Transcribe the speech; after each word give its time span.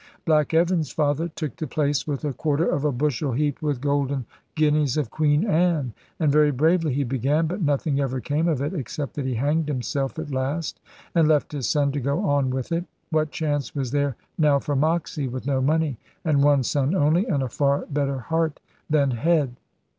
Black 0.25 0.51
Evan's 0.51 0.89
father 0.91 1.27
took 1.27 1.57
the 1.57 1.67
place 1.67 2.07
with 2.07 2.25
a 2.25 2.33
quarter 2.33 2.65
of 2.67 2.83
a 2.83 2.91
bushel 2.91 3.33
heaped 3.33 3.61
with 3.61 3.79
golden 3.81 4.25
guineas 4.55 4.97
of 4.97 5.11
Queen 5.11 5.45
Anne. 5.45 5.93
And 6.19 6.31
very 6.31 6.49
bravely 6.49 6.91
he 6.91 7.03
began, 7.03 7.45
but 7.45 7.61
nothing 7.61 7.99
ever 7.99 8.19
came 8.19 8.47
of 8.47 8.63
it, 8.63 8.73
except 8.73 9.13
that 9.13 9.27
he 9.27 9.35
hanged 9.35 9.67
himself 9.67 10.17
at 10.17 10.31
last, 10.31 10.79
and 11.13 11.27
left 11.27 11.51
his 11.51 11.69
son 11.69 11.91
to 11.91 11.99
go 11.99 12.21
on 12.25 12.49
with 12.49 12.71
it. 12.71 12.85
What 13.11 13.29
chance 13.29 13.75
was 13.75 13.91
there 13.91 14.15
now 14.39 14.57
for 14.57 14.75
Moxy, 14.75 15.27
with 15.27 15.45
no 15.45 15.61
money, 15.61 15.99
and 16.25 16.41
one 16.41 16.63
son 16.63 16.95
only, 16.95 17.27
and 17.27 17.43
a 17.43 17.47
far 17.47 17.85
better 17.85 18.17
heart 18.17 18.59
than 18.89 19.11
head? 19.11 19.55